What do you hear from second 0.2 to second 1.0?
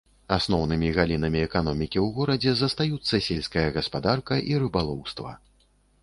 Асноўнымі